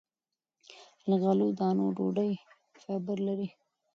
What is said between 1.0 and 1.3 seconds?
له